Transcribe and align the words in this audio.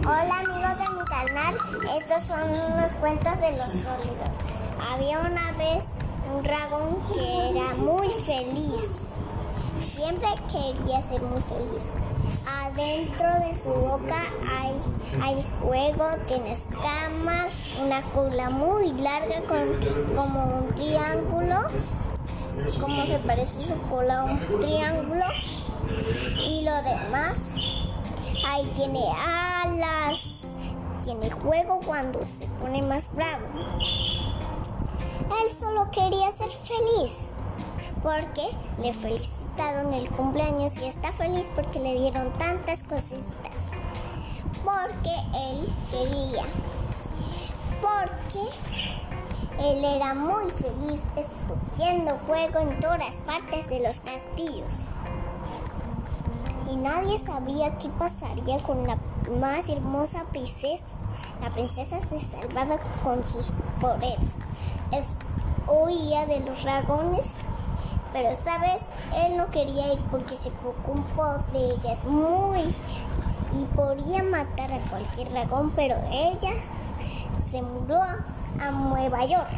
Hola 0.00 0.38
amigos 0.38 0.78
de 0.78 0.88
mi 0.94 1.04
canal, 1.06 1.56
estos 1.98 2.22
son 2.22 2.40
unos 2.40 2.94
cuentos 2.94 3.40
de 3.40 3.50
los 3.50 3.58
sólidos. 3.58 4.30
Había 4.90 5.18
una 5.18 5.50
vez 5.52 5.92
un 6.32 6.42
dragón 6.44 6.98
que 7.12 7.50
era 7.50 7.74
muy 7.74 8.08
feliz. 8.08 9.10
Siempre 9.80 10.28
quería 10.50 11.02
ser 11.02 11.20
muy 11.22 11.42
feliz. 11.42 11.84
Adentro 12.62 13.28
de 13.44 13.54
su 13.54 13.70
boca 13.70 14.22
hay, 14.60 14.74
hay 15.20 15.46
juego, 15.62 16.06
tiene 16.28 16.52
escamas, 16.52 17.54
una 17.84 18.00
cola 18.02 18.50
muy 18.50 18.92
larga 18.92 19.42
con, 19.42 20.14
como 20.14 20.44
un 20.58 20.74
triángulo. 20.74 21.56
Como 22.80 23.06
se 23.06 23.18
parece 23.18 23.64
su 23.64 23.80
cola 23.90 24.20
a 24.20 24.24
un 24.24 24.60
triángulo. 24.60 25.24
Y 26.46 26.62
lo 26.62 26.82
demás 26.82 27.77
Ahí 28.50 28.64
tiene 28.74 29.02
alas. 29.14 30.54
Tiene 31.04 31.30
juego 31.30 31.80
cuando 31.84 32.24
se 32.24 32.46
pone 32.46 32.80
más 32.80 33.14
bravo. 33.14 33.44
Él 33.78 35.52
solo 35.52 35.90
quería 35.90 36.32
ser 36.32 36.48
feliz. 36.48 37.30
Porque 38.02 38.48
le 38.80 38.94
felicitaron 38.94 39.92
el 39.92 40.08
cumpleaños 40.08 40.78
y 40.78 40.84
está 40.84 41.12
feliz 41.12 41.50
porque 41.54 41.78
le 41.78 42.00
dieron 42.00 42.32
tantas 42.38 42.84
cositas. 42.84 43.70
Porque 44.64 45.14
él 45.50 45.68
quería. 45.90 46.44
Porque 47.82 48.48
él 49.60 49.84
era 49.84 50.14
muy 50.14 50.50
feliz 50.50 51.02
escogiendo 51.16 52.16
juego 52.26 52.60
en 52.60 52.80
todas 52.80 53.18
partes 53.26 53.68
de 53.68 53.80
los 53.80 54.00
castillos 54.00 54.84
y 56.70 56.76
nadie 56.76 57.18
sabía 57.18 57.76
qué 57.78 57.88
pasaría 57.90 58.58
con 58.60 58.86
la 58.86 58.98
más 59.40 59.68
hermosa 59.68 60.24
princesa. 60.30 60.86
La 61.40 61.50
princesa 61.50 62.00
se 62.00 62.18
salvaba 62.20 62.78
con 63.02 63.24
sus 63.24 63.52
poderes. 63.80 64.38
Es 64.92 65.18
huía 65.66 66.26
de 66.26 66.40
los 66.40 66.62
dragones, 66.64 67.32
pero 68.12 68.34
sabes, 68.34 68.82
él 69.24 69.36
no 69.36 69.50
quería 69.50 69.92
ir 69.92 70.00
porque 70.10 70.36
se 70.36 70.50
preocupó 70.50 71.38
de 71.52 71.72
ellas 71.72 72.04
muy 72.04 72.62
y 73.52 73.64
podía 73.76 74.22
matar 74.22 74.72
a 74.72 74.78
cualquier 74.90 75.28
dragón, 75.30 75.72
pero 75.74 75.96
ella 76.10 76.52
se 77.38 77.62
mudó 77.62 78.00
a 78.02 78.70
Nueva 78.70 79.24
York 79.24 79.48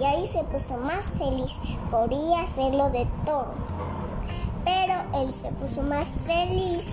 y 0.00 0.04
ahí 0.04 0.26
se 0.26 0.42
puso 0.44 0.76
más 0.78 1.04
feliz. 1.10 1.58
Podía 1.90 2.42
hacerlo 2.42 2.90
de 2.90 3.06
todo 3.24 3.52
pero 4.68 4.94
él 5.22 5.32
se 5.32 5.50
puso 5.52 5.82
más 5.82 6.12
feliz 6.26 6.84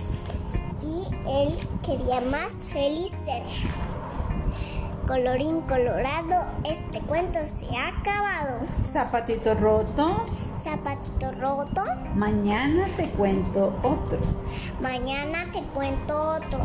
y 0.82 1.04
él 1.28 1.58
quería 1.82 2.20
más 2.22 2.52
feliz 2.72 3.12
ser. 3.24 3.42
Colorín 5.06 5.60
colorado, 5.62 6.46
este 6.64 7.00
cuento 7.00 7.38
se 7.44 7.66
ha 7.76 7.88
acabado. 7.88 8.60
Zapatito 8.84 9.54
roto. 9.54 10.26
Zapatito 10.60 11.30
roto. 11.32 11.84
Mañana 12.14 12.86
te 12.96 13.08
cuento 13.10 13.72
otro. 13.82 14.18
Mañana 14.80 15.46
te 15.52 15.62
cuento 15.62 16.36
otro. 16.36 16.58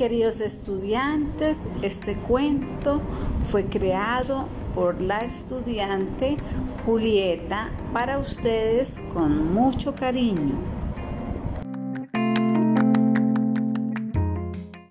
Queridos 0.00 0.40
estudiantes, 0.40 1.58
este 1.82 2.14
cuento 2.14 3.02
fue 3.50 3.66
creado 3.66 4.46
por 4.74 4.98
la 4.98 5.24
estudiante 5.24 6.38
Julieta 6.86 7.68
para 7.92 8.18
ustedes 8.18 8.98
con 9.12 9.52
mucho 9.52 9.94
cariño. 9.94 10.79